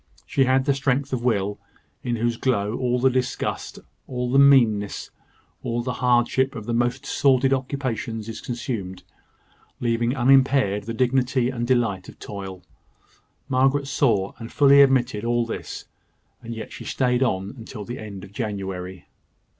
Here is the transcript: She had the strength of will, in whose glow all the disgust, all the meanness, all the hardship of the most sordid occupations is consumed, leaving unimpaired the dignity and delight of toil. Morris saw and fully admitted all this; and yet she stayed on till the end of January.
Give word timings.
She 0.25 0.45
had 0.45 0.65
the 0.65 0.73
strength 0.73 1.13
of 1.13 1.23
will, 1.23 1.59
in 2.01 2.15
whose 2.15 2.35
glow 2.35 2.75
all 2.75 2.97
the 2.99 3.11
disgust, 3.11 3.77
all 4.07 4.31
the 4.31 4.39
meanness, 4.39 5.11
all 5.61 5.83
the 5.83 5.93
hardship 6.01 6.55
of 6.55 6.65
the 6.65 6.73
most 6.73 7.05
sordid 7.05 7.53
occupations 7.53 8.27
is 8.27 8.41
consumed, 8.41 9.03
leaving 9.79 10.15
unimpaired 10.15 10.85
the 10.85 10.95
dignity 10.95 11.51
and 11.51 11.67
delight 11.67 12.09
of 12.09 12.17
toil. 12.17 12.63
Morris 13.47 13.91
saw 13.91 14.33
and 14.39 14.51
fully 14.51 14.81
admitted 14.81 15.23
all 15.23 15.45
this; 15.45 15.85
and 16.41 16.55
yet 16.55 16.71
she 16.73 16.83
stayed 16.83 17.21
on 17.21 17.63
till 17.65 17.85
the 17.85 17.99
end 17.99 18.23
of 18.23 18.33
January. 18.33 19.05